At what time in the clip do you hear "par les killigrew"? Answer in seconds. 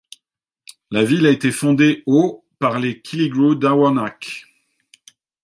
2.57-3.53